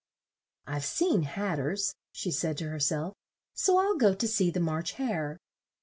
[0.65, 3.13] "I've seen Hat ters," she said to her self;
[3.53, 5.37] "so I'll go to see the March Hare."